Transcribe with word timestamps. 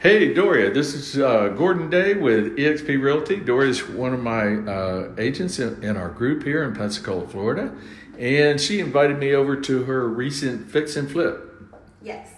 Hey, 0.00 0.34
Doria, 0.34 0.70
this 0.70 0.94
is 0.94 1.18
uh, 1.18 1.48
Gordon 1.48 1.88
Day 1.88 2.14
with 2.14 2.56
eXp 2.56 3.00
Realty. 3.00 3.36
Doria 3.36 3.70
is 3.70 3.88
one 3.88 4.12
of 4.12 4.20
my 4.20 4.56
uh, 4.56 5.12
agents 5.18 5.58
in, 5.58 5.82
in, 5.84 5.96
our 5.96 6.08
group 6.08 6.42
here 6.42 6.64
in 6.64 6.74
Pensacola, 6.74 7.26
Florida, 7.28 7.72
and 8.18 8.60
she 8.60 8.80
invited 8.80 9.18
me 9.18 9.34
over 9.34 9.56
to 9.60 9.84
her 9.84 10.08
recent 10.08 10.70
fix 10.70 10.96
and 10.96 11.10
flip. 11.10 11.62
Yes. 12.02 12.30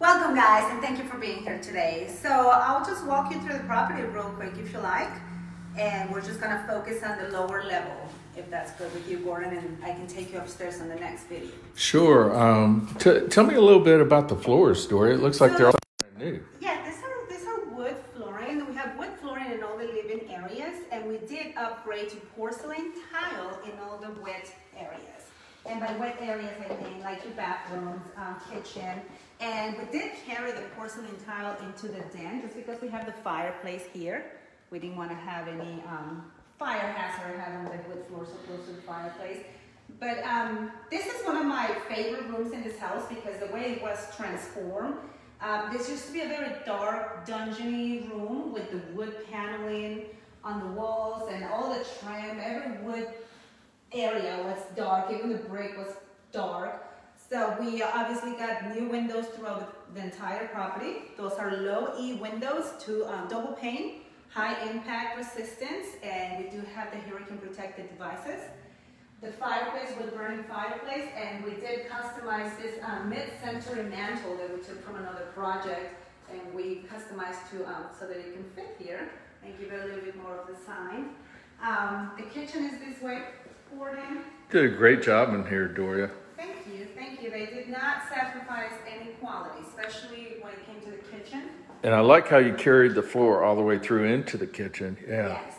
Welcome, 0.00 0.34
guys, 0.34 0.70
and 0.72 0.82
thank 0.82 0.98
you 0.98 1.04
for 1.04 1.18
being 1.18 1.44
here 1.44 1.60
today. 1.60 2.12
So, 2.20 2.28
I'll 2.28 2.84
just 2.84 3.06
walk 3.06 3.32
you 3.32 3.40
through 3.42 3.58
the 3.58 3.64
property 3.64 4.02
real 4.02 4.24
quick 4.24 4.54
if 4.58 4.72
you 4.72 4.80
like, 4.80 5.10
and 5.78 6.10
we're 6.10 6.22
just 6.22 6.40
going 6.40 6.56
to 6.56 6.64
focus 6.66 7.02
on 7.04 7.18
the 7.18 7.28
lower 7.28 7.62
level 7.64 8.08
if 8.36 8.48
that's 8.50 8.72
good 8.72 8.92
with 8.94 9.08
you, 9.08 9.18
Gordon, 9.18 9.56
and 9.56 9.84
I 9.84 9.92
can 9.92 10.06
take 10.06 10.32
you 10.32 10.38
upstairs 10.38 10.80
on 10.80 10.88
the 10.88 10.96
next 10.96 11.24
video. 11.24 11.50
Sure. 11.74 12.34
Um, 12.36 12.94
t- 12.98 13.20
tell 13.28 13.44
me 13.44 13.54
a 13.54 13.60
little 13.60 13.82
bit 13.82 14.00
about 14.00 14.28
the 14.28 14.36
floors, 14.36 14.86
Doria. 14.86 15.14
It 15.14 15.20
looks 15.20 15.40
like 15.40 15.52
so, 15.52 15.58
they're 15.58 15.66
all 15.68 15.74
new. 16.18 16.42
Yeah, 16.60 16.82
these 16.84 17.02
are, 17.02 17.28
these 17.28 17.46
are 17.46 17.64
wood 17.74 17.96
flooring. 18.14 18.66
We 18.66 18.74
have 18.74 18.96
wood 18.98 19.10
flooring 19.20 19.52
in 19.52 19.62
all 19.62 19.76
the 19.76 19.84
living 19.84 20.30
areas, 20.30 20.78
and 20.90 21.06
we 21.06 21.18
did 21.18 21.51
upgrade 21.62 22.10
to 22.10 22.16
porcelain 22.36 22.92
tile 23.12 23.58
in 23.64 23.78
all 23.80 23.98
the 23.98 24.10
wet 24.20 24.52
areas. 24.76 25.22
And 25.64 25.80
by 25.80 25.96
wet 25.96 26.16
areas, 26.20 26.52
I 26.58 26.82
mean 26.82 27.00
like 27.02 27.22
your 27.24 27.34
bathrooms, 27.34 28.02
um, 28.16 28.36
kitchen. 28.50 29.00
And 29.40 29.76
we 29.78 29.84
did 29.96 30.12
carry 30.26 30.52
the 30.52 30.62
porcelain 30.76 31.16
tile 31.24 31.56
into 31.66 31.88
the 31.88 32.00
den 32.16 32.42
just 32.42 32.56
because 32.56 32.80
we 32.80 32.88
have 32.88 33.06
the 33.06 33.12
fireplace 33.12 33.84
here. 33.92 34.24
We 34.70 34.78
didn't 34.78 34.96
want 34.96 35.10
to 35.10 35.16
have 35.16 35.46
any 35.48 35.82
um, 35.88 36.30
fire 36.58 36.92
hazard 36.92 37.38
having 37.38 37.64
the 37.64 37.88
wood 37.88 38.06
floor 38.08 38.26
so 38.26 38.34
close 38.46 38.66
to 38.66 38.72
the 38.72 38.82
fireplace. 38.82 39.44
But 40.00 40.24
um, 40.24 40.72
this 40.90 41.06
is 41.06 41.24
one 41.24 41.36
of 41.36 41.44
my 41.44 41.66
favorite 41.88 42.26
rooms 42.28 42.52
in 42.52 42.62
this 42.62 42.78
house 42.78 43.04
because 43.08 43.38
the 43.38 43.52
way 43.52 43.72
it 43.72 43.82
was 43.82 43.98
transformed. 44.16 44.96
Um, 45.40 45.72
this 45.72 45.88
used 45.88 46.06
to 46.06 46.12
be 46.12 46.20
a 46.20 46.28
very 46.28 46.54
dark, 46.64 47.26
dungeony 47.26 48.08
room 48.10 48.52
with 48.52 48.70
the 48.70 48.78
wood 48.94 49.26
paneling 49.30 50.06
on 50.44 50.60
the 50.60 50.80
walls 50.80 51.28
and 51.32 51.44
all 51.44 51.72
the 51.72 51.84
trim. 52.00 52.38
Every 52.40 52.82
wood 52.82 53.08
area 53.92 54.42
was 54.44 54.58
dark, 54.76 55.10
even 55.12 55.30
the 55.30 55.38
brick 55.38 55.76
was 55.76 55.94
dark. 56.32 56.88
So 57.30 57.56
we 57.60 57.82
obviously 57.82 58.32
got 58.32 58.74
new 58.74 58.88
windows 58.88 59.26
throughout 59.34 59.94
the, 59.94 60.02
entire 60.02 60.48
property. 60.48 61.02
Those 61.16 61.32
are 61.32 61.56
low 61.56 61.94
E 61.98 62.14
windows 62.14 62.72
to 62.84 63.06
um, 63.06 63.28
double 63.28 63.52
pane 63.52 64.00
high 64.28 64.70
impact 64.70 65.18
resistance, 65.18 65.88
and 66.02 66.42
we 66.42 66.50
do 66.50 66.62
have 66.74 66.90
the 66.90 66.96
hurricane 66.98 67.36
protected 67.36 67.90
devices. 67.90 68.40
The 69.20 69.30
fireplace 69.32 69.94
was 70.00 70.10
burning 70.10 70.42
fireplace, 70.44 71.08
and 71.14 71.44
we 71.44 71.52
did 71.52 71.86
customize 71.88 72.56
this 72.60 72.82
um, 72.82 73.10
mid-century 73.10 73.84
mantel 73.84 74.36
that 74.38 74.50
we 74.50 74.62
took 74.62 74.82
from 74.84 74.96
another 74.96 75.26
project, 75.34 75.94
and 76.30 76.40
we 76.54 76.82
customized 76.90 77.50
to 77.50 77.66
um, 77.68 77.84
so 77.98 78.06
that 78.06 78.16
it 78.16 78.32
can 78.32 78.44
fit 78.56 78.74
here 78.78 79.10
and 79.44 79.58
give 79.58 79.72
it 79.72 79.82
a 79.82 79.86
little 79.86 80.04
bit 80.04 80.16
more 80.22 80.38
of 80.38 80.46
the 80.46 80.56
sign. 80.64 81.10
Um, 81.62 82.10
the 82.16 82.24
kitchen 82.24 82.64
is 82.64 82.78
this 82.80 83.02
way, 83.02 83.22
Gordon. 83.76 84.22
Did 84.50 84.64
a 84.64 84.76
great 84.76 85.02
job 85.02 85.34
in 85.34 85.46
here, 85.46 85.68
Doria. 85.68 86.10
Thank 86.36 86.66
you, 86.66 86.86
thank 86.96 87.22
you. 87.22 87.30
They 87.30 87.46
did 87.46 87.68
not 87.68 88.08
sacrifice 88.08 88.72
any 88.86 89.12
quality, 89.12 89.64
especially 89.68 90.36
when 90.40 90.52
it 90.52 90.66
came 90.66 90.80
to 90.80 90.90
the 90.90 91.16
kitchen. 91.16 91.42
And 91.84 91.94
I 91.94 92.00
like 92.00 92.28
how 92.28 92.38
you 92.38 92.54
carried 92.54 92.94
the 92.94 93.02
floor 93.02 93.42
all 93.42 93.56
the 93.56 93.62
way 93.62 93.78
through 93.78 94.04
into 94.04 94.36
the 94.36 94.46
kitchen. 94.46 94.96
Yeah. 95.06 95.28
Yes. 95.28 95.54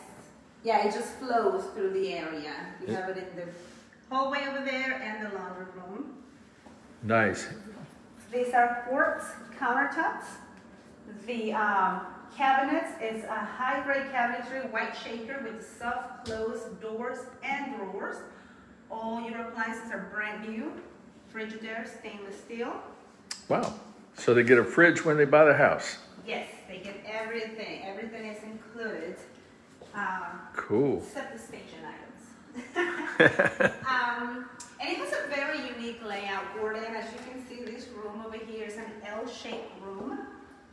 Yeah, 0.62 0.86
it 0.86 0.94
just 0.94 1.18
flows 1.18 1.64
through 1.74 1.92
the 1.92 2.14
area. 2.14 2.54
You 2.86 2.94
have 2.94 3.10
it 3.10 3.18
in 3.18 3.36
the 3.36 3.46
hallway 4.10 4.46
over 4.48 4.64
there 4.64 4.94
and 4.94 5.26
the 5.26 5.36
laundry 5.36 5.66
room. 5.76 6.14
Nice. 7.02 7.48
These 8.32 8.54
are 8.54 8.86
quartz 8.88 9.26
countertops. 9.58 10.24
The 11.26 11.52
um, 11.52 12.00
cabinets 12.36 12.92
is 13.00 13.24
a 13.24 13.44
high-grade 13.44 14.10
cabinetry, 14.12 14.70
white 14.70 14.96
shaker 14.96 15.40
with 15.44 15.66
soft 15.78 16.26
close 16.26 16.64
doors 16.80 17.18
and 17.42 17.76
drawers. 17.76 18.16
All 18.90 19.28
your 19.28 19.40
appliances 19.42 19.90
are 19.92 20.10
brand 20.12 20.48
new. 20.48 20.72
Frigidaire, 21.32 21.86
stainless 21.98 22.38
steel. 22.38 22.74
Wow. 23.48 23.74
So 24.16 24.34
they 24.34 24.42
get 24.42 24.58
a 24.58 24.64
fridge 24.64 25.04
when 25.04 25.16
they 25.16 25.24
buy 25.24 25.44
the 25.44 25.54
house. 25.54 25.98
Yes, 26.26 26.46
they 26.68 26.78
get 26.78 26.96
everything. 27.06 27.82
Everything 27.84 28.26
is 28.26 28.42
included. 28.42 29.16
Um, 29.94 30.40
cool. 30.54 30.98
Except 30.98 31.32
the 31.32 31.38
station 31.38 31.80
items. 31.84 32.64
um, 33.88 34.46
and 34.80 34.90
it 34.90 34.98
has 34.98 35.12
a 35.12 35.28
very 35.28 35.58
unique 35.66 36.04
layout, 36.04 36.44
Gordon. 36.56 36.84
As 36.84 37.12
you 37.12 37.18
can 37.28 37.46
see, 37.48 37.64
this 37.64 37.88
room 37.88 38.22
over 38.24 38.36
here 38.36 38.66
is 38.66 38.76
an 38.76 38.84
L-shaped 39.06 39.72
room. 39.82 40.18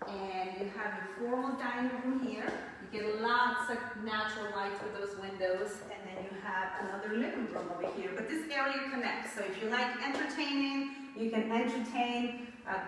And 0.08 0.50
you 0.60 0.72
have 0.78 0.94
your 0.98 1.30
formal 1.30 1.58
dining 1.58 1.92
room 2.04 2.26
here. 2.26 2.52
You 2.82 3.00
get 3.00 3.22
lots 3.22 3.70
of 3.70 3.78
natural 4.04 4.52
light 4.56 4.72
through 4.80 5.00
those 5.00 5.18
windows. 5.18 5.78
And 5.92 6.02
then 6.06 6.26
you 6.26 6.38
have 6.44 6.72
another 6.82 7.18
living 7.18 7.48
room 7.54 7.70
over 7.76 7.92
here. 7.96 8.12
But 8.16 8.28
this 8.28 8.50
area 8.52 8.90
connects. 8.92 9.36
So 9.36 9.44
if 9.44 9.62
you 9.62 9.70
like 9.70 9.88
entertaining, 10.04 10.96
you 11.18 11.30
can 11.30 11.52
entertain 11.52 12.48
a 12.68 12.80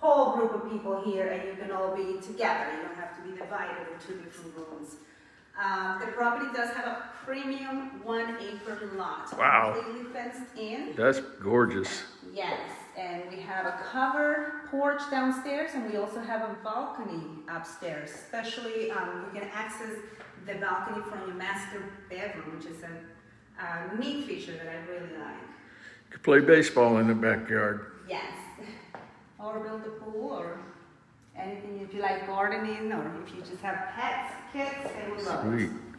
whole 0.00 0.36
group 0.36 0.54
of 0.54 0.70
people 0.70 1.02
here 1.02 1.26
and 1.26 1.48
you 1.48 1.54
can 1.62 1.70
all 1.70 1.94
be 1.94 2.20
together. 2.20 2.70
You 2.76 2.88
don't 2.88 2.96
have 2.96 3.16
to 3.16 3.22
be 3.28 3.36
divided 3.36 3.76
in 3.92 3.98
two 4.06 4.22
different 4.22 4.56
rooms. 4.56 4.96
Um, 5.62 6.00
the 6.00 6.06
property 6.06 6.46
does 6.54 6.70
have 6.70 6.86
a 6.86 7.02
premium 7.24 8.02
one 8.02 8.36
acre 8.40 8.92
lot. 8.96 9.36
Wow. 9.36 9.74
Completely 9.74 10.12
fenced 10.12 10.56
in. 10.56 10.94
That's 10.96 11.20
gorgeous. 11.42 12.02
Yes, 12.32 12.60
and 13.00 13.22
we 13.30 13.40
have 13.40 13.66
a 13.66 13.78
covered 13.82 14.66
porch 14.70 15.00
downstairs 15.10 15.70
and 15.74 15.90
we 15.90 15.96
also 15.96 16.20
have 16.20 16.42
a 16.42 16.54
balcony 16.62 17.22
upstairs. 17.48 18.10
Especially, 18.10 18.90
um, 18.90 19.24
you 19.26 19.40
can 19.40 19.48
access 19.52 19.96
the 20.46 20.54
balcony 20.54 21.02
from 21.08 21.20
your 21.26 21.36
master 21.36 21.82
bedroom, 22.10 22.56
which 22.56 22.66
is 22.66 22.82
a, 22.82 23.64
a 23.64 23.98
neat 23.98 24.26
feature 24.26 24.52
that 24.52 24.68
I 24.68 24.90
really 24.90 25.16
like. 25.18 25.40
You 25.40 26.10
could 26.10 26.22
play 26.22 26.40
baseball 26.40 26.98
in 26.98 27.08
the 27.08 27.14
backyard. 27.14 27.92
Yes 28.08 28.32
or 29.38 29.60
build 29.60 29.82
a 29.86 30.04
pool 30.04 30.32
or 30.32 30.60
anything 31.36 31.80
if 31.80 31.94
you 31.94 32.02
like 32.02 32.26
gardening 32.26 32.92
or 32.92 33.22
if 33.24 33.34
you 33.34 33.40
just 33.40 33.62
have 33.62 33.88
pets, 33.94 34.34
kids, 34.52 34.92
they 34.94 35.10
would 35.10 35.24
love 35.24 35.46
Sweet. 35.46 35.64
it. 35.64 35.89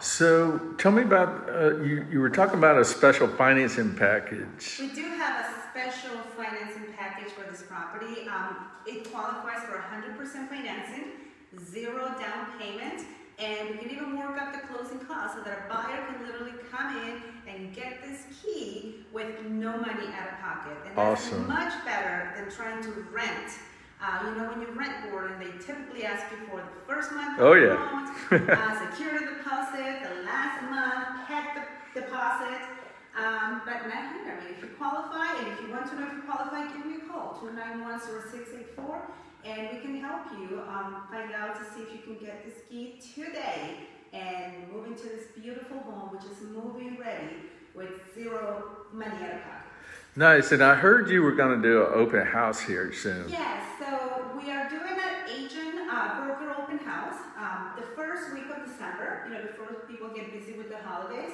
So 0.00 0.58
tell 0.78 0.92
me 0.92 1.02
about, 1.02 1.48
uh, 1.48 1.76
you, 1.78 2.06
you 2.10 2.20
were 2.20 2.30
talking 2.30 2.58
about 2.58 2.78
a 2.78 2.84
special 2.84 3.28
financing 3.28 3.94
package. 3.94 4.78
We 4.80 4.88
do 4.90 5.02
have 5.02 5.44
a 5.44 5.68
special 5.70 6.16
financing 6.36 6.92
package 6.96 7.32
for 7.32 7.50
this 7.50 7.62
property. 7.62 8.28
Um, 8.28 8.68
it 8.86 9.10
qualifies 9.10 9.64
for 9.64 9.76
100% 9.76 10.48
financing, 10.48 11.12
zero 11.64 12.14
down 12.20 12.58
payment, 12.58 13.06
and 13.38 13.70
we 13.70 13.76
can 13.76 13.90
even 13.90 14.18
work 14.18 14.40
up 14.40 14.52
the 14.52 14.66
closing 14.68 14.98
costs 15.00 15.36
so 15.36 15.42
that 15.44 15.66
a 15.66 15.72
buyer 15.72 16.06
can 16.06 16.26
literally 16.26 16.54
come 16.70 16.96
in 16.98 17.22
and 17.46 17.74
get 17.74 18.02
this 18.02 18.24
key 18.42 19.04
with 19.12 19.44
no 19.44 19.76
money 19.78 20.06
out 20.12 20.32
of 20.32 20.38
pocket. 20.40 20.76
And 20.86 20.96
that's 20.96 21.26
awesome. 21.26 21.46
much 21.46 21.72
better 21.84 22.32
than 22.36 22.50
trying 22.50 22.82
to 22.82 22.90
rent. 23.12 23.52
Uh, 24.00 24.30
you 24.30 24.34
know, 24.38 24.48
when 24.50 24.60
you 24.62 24.68
rent 24.78 25.10
Gordon, 25.10 25.38
they 25.38 25.50
typically 25.58 26.04
ask 26.04 26.30
you 26.30 26.46
for 26.46 26.62
the 26.62 26.74
first 26.86 27.12
month 27.12 27.38
oh, 27.40 27.54
yeah. 27.54 27.74
uh, 28.30 28.90
security 28.90 29.26
deposit, 29.26 30.06
the 30.06 30.22
last 30.22 30.62
month, 30.70 31.26
pet 31.26 31.66
the 31.94 32.00
deposit. 32.00 32.62
Um, 33.18 33.62
but 33.66 33.82
not 33.90 34.14
here. 34.14 34.38
I 34.38 34.44
mean, 34.44 34.54
if 34.54 34.62
you 34.62 34.70
qualify, 34.78 35.34
and 35.42 35.48
if 35.48 35.60
you 35.60 35.74
want 35.74 35.90
to 35.90 35.98
know 35.98 36.06
if 36.06 36.12
you 36.12 36.22
qualify, 36.22 36.70
give 36.70 36.86
me 36.86 37.02
a 37.02 37.08
call, 37.10 37.42
291-0684 37.42 39.00
and 39.44 39.68
we 39.72 39.80
can 39.80 40.00
help 40.00 40.22
you 40.32 40.60
um, 40.68 41.02
find 41.10 41.32
out 41.32 41.56
to 41.56 41.64
see 41.72 41.82
if 41.82 41.92
you 41.92 41.98
can 42.04 42.24
get 42.24 42.44
this 42.44 42.54
key 42.68 43.00
today 43.14 43.76
and 44.12 44.52
move 44.72 44.86
into 44.86 45.04
this 45.04 45.26
beautiful 45.40 45.78
home, 45.80 46.10
which 46.10 46.24
is 46.24 46.40
moving 46.50 46.98
ready 46.98 47.36
with 47.74 47.90
zero 48.14 48.64
money 48.92 49.14
out 49.16 49.34
of 49.34 49.42
pocket. 49.42 49.64
Nice, 50.16 50.52
and 50.52 50.62
I 50.62 50.74
heard 50.74 51.10
you 51.10 51.22
were 51.22 51.32
going 51.32 51.60
to 51.60 51.68
do 51.68 51.82
an 51.82 51.92
open 51.94 52.26
house 52.26 52.60
here 52.60 52.92
soon. 52.92 53.26
Yes, 53.28 53.62
so 53.78 53.86
we 54.36 54.50
are 54.50 54.68
doing 54.68 54.82
an 54.82 55.30
agent 55.30 55.88
uh, 55.90 56.24
broker 56.24 56.54
open 56.60 56.78
house 56.78 57.14
um, 57.38 57.66
the 57.78 57.86
first 57.94 58.32
week 58.34 58.50
of 58.50 58.66
December, 58.66 59.22
you 59.26 59.34
know, 59.34 59.42
before 59.42 59.86
people 59.86 60.08
get 60.08 60.32
busy 60.32 60.58
with 60.58 60.68
the 60.68 60.78
holidays. 60.78 61.30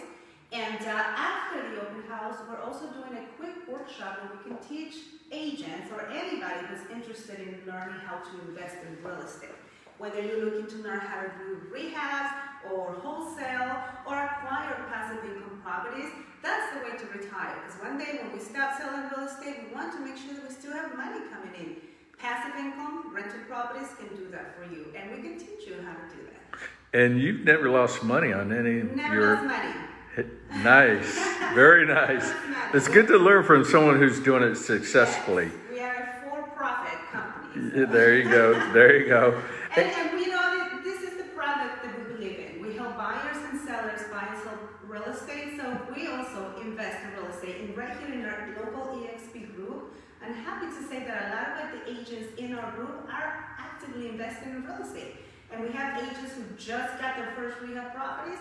And 0.53 0.81
uh, 0.87 0.93
after 0.93 1.57
the 1.71 1.81
open 1.81 2.03
house, 2.09 2.37
we're 2.49 2.61
also 2.61 2.87
doing 2.93 3.17
a 3.17 3.25
quick 3.41 3.67
workshop 3.67 4.21
where 4.21 4.31
we 4.37 4.51
can 4.51 4.59
teach 4.69 4.95
agents 5.33 5.89
or 5.91 6.07
anybody 6.13 6.61
who's 6.69 6.85
interested 6.93 7.41
in 7.41 7.63
learning 7.67 7.99
how 8.05 8.21
to 8.21 8.33
invest 8.49 8.77
in 8.85 9.03
real 9.03 9.21
estate. 9.25 9.57
Whether 9.99 10.21
you're 10.21 10.45
looking 10.45 10.67
to 10.67 10.77
learn 10.85 11.01
how 11.01 11.23
to 11.23 11.31
do 11.39 11.73
rehabs 11.73 12.31
or 12.71 12.93
wholesale 13.01 13.77
or 14.07 14.15
acquire 14.15 14.85
passive 14.93 15.25
income 15.25 15.61
properties, 15.65 16.11
that's 16.43 16.77
the 16.77 16.85
way 16.85 16.93
to 16.99 17.07
retire. 17.19 17.57
Because 17.65 17.81
one 17.81 17.99
day 17.99 18.21
when 18.23 18.37
we 18.37 18.39
stop 18.39 18.77
selling 18.77 19.09
real 19.17 19.27
estate, 19.27 19.65
we 19.67 19.75
want 19.75 19.93
to 19.95 20.01
make 20.01 20.17
sure 20.19 20.35
that 20.35 20.47
we 20.47 20.55
still 20.55 20.73
have 20.73 20.95
money 20.95 21.25
coming 21.33 21.55
in. 21.59 21.94
Passive 22.25 22.57
income, 22.59 23.15
rental 23.15 23.39
properties 23.47 23.89
can 23.99 24.09
do 24.17 24.31
that 24.31 24.57
for 24.57 24.65
you, 24.75 24.87
and 24.97 25.11
we 25.11 25.29
can 25.29 25.39
teach 25.39 25.69
you 25.69 25.75
how 25.85 25.93
to 25.93 26.17
do 26.17 26.23
that. 26.25 26.99
And 26.99 27.21
you've 27.21 27.45
never 27.45 27.69
lost 27.69 28.03
money 28.03 28.33
on 28.33 28.51
any 28.51 28.83
never 28.83 29.15
your 29.15 29.35
lost 29.35 29.45
money. 29.45 30.65
Nice, 30.65 31.19
very 31.53 31.87
nice. 32.01 32.33
It's 32.73 32.89
good 32.89 33.09
to 33.09 33.19
learn 33.19 33.45
from 33.45 33.63
someone 33.67 33.99
who's 33.99 34.21
doing 34.21 34.43
it 34.43 34.55
successfully. 34.55 35.51
Yes. 35.71 36.23
We 36.25 36.31
are 36.31 36.41
a 36.41 36.45
for-profit 36.47 36.99
company. 37.13 37.81
Yeah, 37.81 37.93
there 37.93 38.17
you 38.17 38.31
go. 38.31 38.73
There 38.73 38.97
you 38.97 39.07
go. 39.07 39.43
And, 39.77 39.91
and 39.91 40.17
we 40.17 40.27
know 40.27 40.71
that 40.71 40.81
this 40.83 41.03
is 41.03 41.19
the 41.19 41.25
product 41.35 41.83
that 41.83 41.99
we 41.99 42.15
believe 42.15 42.39
in. 42.39 42.67
We 42.67 42.75
help 42.75 42.97
buyers 42.97 43.37
and 43.51 43.61
sellers 43.61 44.01
buy 44.11 44.29
and 44.31 44.43
sell 44.43 44.57
real 44.87 45.03
estate, 45.03 45.59
so 45.59 45.79
we 45.95 46.07
also 46.07 46.55
invest 46.63 47.05
in 47.05 47.21
real 47.21 47.31
estate. 47.31 47.61
And 47.61 47.77
right 47.77 47.99
here 47.99 48.15
in 48.15 48.25
our 48.25 48.55
local 48.57 48.97
EXP 48.97 49.57
group, 49.57 49.93
I'm 50.27 50.35
happy 50.35 50.67
to 50.67 50.89
say 50.89 51.05
that 51.05 51.27
a 51.27 51.37
lot 51.37 51.65
of 51.65 51.81
the 51.81 51.91
agents 52.01 52.33
in 52.39 52.55
our 52.55 52.73
group 52.73 53.07
are 53.13 53.57
actively 53.59 54.09
investing 54.09 54.51
in 54.51 54.65
real 54.65 54.83
estate. 54.83 55.17
And 55.53 55.63
we 55.63 55.71
have 55.73 56.03
agents 56.03 56.33
who 56.35 56.43
just 56.57 57.01
got 57.01 57.17
their 57.17 57.33
first 57.37 57.61
rehab 57.61 57.95
properties, 57.95 58.39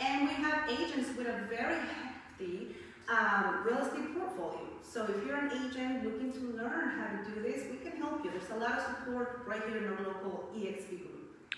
and 0.00 0.28
we 0.28 0.34
have 0.34 0.68
agents 0.68 1.10
with 1.16 1.26
a 1.26 1.46
very 1.48 1.76
hefty 1.76 2.74
um, 3.08 3.64
real 3.64 3.78
estate 3.78 4.18
portfolio. 4.18 4.60
So 4.82 5.04
if 5.04 5.26
you're 5.26 5.36
an 5.36 5.50
agent 5.52 6.04
looking 6.04 6.32
to 6.32 6.56
learn 6.56 6.88
how 6.90 7.06
to 7.16 7.30
do 7.30 7.42
this, 7.42 7.64
we 7.70 7.76
can 7.78 8.00
help 8.00 8.24
you. 8.24 8.30
There's 8.30 8.50
a 8.50 8.56
lot 8.56 8.78
of 8.78 8.82
support 8.84 9.42
right 9.46 9.62
here 9.68 9.76
in 9.78 9.84
our 9.88 9.98
local 10.02 10.48
EXP 10.56 10.88
group. 10.88 11.12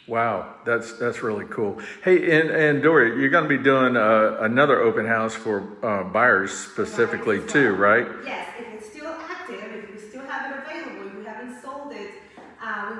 Wow, 0.08 0.54
that's 0.64 0.94
that's 0.98 1.22
really 1.22 1.44
cool. 1.46 1.80
Hey, 2.02 2.40
and 2.40 2.50
and 2.50 2.82
Dory, 2.82 3.20
you're 3.20 3.28
going 3.28 3.44
to 3.44 3.48
be 3.48 3.62
doing 3.62 3.94
uh, 3.96 4.38
another 4.40 4.80
open 4.80 5.06
house 5.06 5.34
for 5.34 5.68
uh, 5.84 6.02
buyers 6.04 6.50
specifically 6.50 7.36
Buyers 7.38 7.46
as 7.48 7.52
too, 7.52 7.72
well. 7.72 7.80
right? 7.80 8.06
Yes, 8.24 8.48
if 8.58 8.74
it's 8.74 8.88
still 8.88 9.06
active, 9.06 9.60
if 9.60 9.90
we 9.94 10.08
still 10.08 10.22
have 10.24 10.50
it 10.50 10.64
available, 10.66 11.08
if 11.08 11.14
we 11.14 11.24
haven't 11.24 11.60
sold 11.60 11.92
it, 11.92 12.10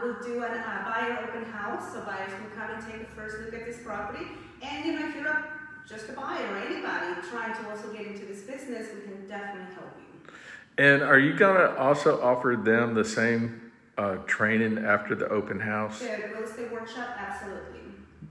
we 0.09 0.15
will 0.15 0.23
do 0.23 0.43
a 0.43 0.47
uh, 0.47 0.85
buyer 0.85 1.29
open 1.29 1.45
house, 1.45 1.93
so 1.93 2.01
buyers 2.03 2.31
can 2.33 2.51
come 2.57 2.75
and 2.75 2.87
take 2.87 3.03
a 3.03 3.05
first 3.15 3.39
look 3.39 3.53
at 3.53 3.67
this 3.67 3.83
property. 3.83 4.27
And 4.63 4.85
you 4.85 4.99
know, 4.99 5.09
if 5.09 5.15
you're 5.15 5.25
not 5.25 5.49
just 5.89 6.09
a 6.09 6.13
buyer 6.13 6.47
or 6.53 6.59
anybody 6.59 7.21
trying 7.31 7.55
to 7.63 7.71
also 7.71 7.93
get 7.93 8.07
into 8.07 8.25
this 8.27 8.43
business, 8.43 8.89
we 8.95 9.03
can 9.03 9.29
definitely 9.29 9.75
help 9.75 9.93
you. 9.99 10.33
And 10.79 11.03
are 11.03 11.19
you 11.19 11.37
to 11.37 11.79
also 11.79 12.21
offer 12.23 12.59
them 12.63 12.95
the 12.95 13.05
same 13.05 13.73
uh, 13.99 14.17
training 14.27 14.79
after 14.79 15.15
the 15.15 15.29
open 15.29 15.61
house? 15.61 16.01
The 16.01 16.31
real 16.33 16.45
estate 16.45 16.73
workshop, 16.73 17.09
absolutely. 17.19 17.81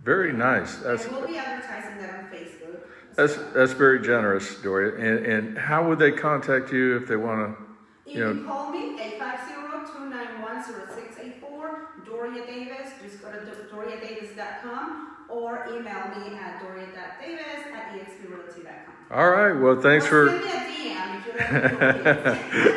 Very 0.04 0.34
nice. 0.34 0.78
That's 0.78 1.06
and 1.06 1.16
we'll 1.16 1.28
be 1.28 1.38
advertising 1.38 1.98
that 2.00 2.10
on 2.12 2.30
Facebook. 2.32 2.80
that's 3.16 3.36
that's 3.54 3.74
very 3.74 4.02
generous, 4.02 4.56
Doria. 4.62 4.96
And 4.96 5.26
and 5.26 5.58
how 5.58 5.88
would 5.88 6.00
they 6.00 6.12
contact 6.12 6.72
you 6.72 6.96
if 6.96 7.08
they 7.08 7.18
want 7.18 7.58
to? 7.58 7.68
You 8.08 8.14
you 8.14 8.20
know- 8.24 8.34
can 8.34 8.46
call 8.46 8.72
me 8.72 8.98
850-291-0684, 9.20 12.06
Doria 12.06 12.46
Davis. 12.46 12.94
Just 13.02 13.22
go 13.22 13.32
to 13.32 13.46
do- 13.46 13.66
doriadavis.com 13.70 15.08
or 15.48 15.66
email 15.70 16.04
me 16.10 16.36
at 16.36 16.60
doria.davis 16.62 17.64
at 17.74 17.94
exprealty.com. 17.94 19.18
All 19.18 19.30
right. 19.30 19.54
Well, 19.54 19.82
thanks 19.82 20.06
or 20.08 20.10
for. 20.10 20.42
send 20.42 20.68
me 20.68 20.92
a 20.92 20.98
DM 20.98 21.20
if 21.20 21.26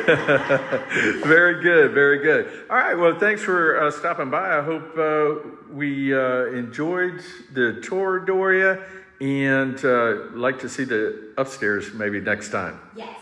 you're 0.07 1.25
very 1.25 1.61
good, 1.61 1.91
very 1.91 2.19
good. 2.19 2.65
All 2.69 2.77
right, 2.77 2.95
well, 2.95 3.19
thanks 3.19 3.41
for 3.41 3.81
uh, 3.81 3.91
stopping 3.91 4.29
by. 4.29 4.57
I 4.57 4.61
hope 4.61 4.97
uh, 4.97 5.49
we 5.69 6.13
uh, 6.13 6.45
enjoyed 6.45 7.21
the 7.51 7.81
tour, 7.81 8.19
Doria, 8.19 8.81
and 9.19 9.83
uh, 9.83 10.29
like 10.33 10.59
to 10.59 10.69
see 10.69 10.85
the 10.85 11.33
upstairs 11.37 11.93
maybe 11.93 12.21
next 12.21 12.51
time. 12.51 12.79
Yes. 12.95 13.17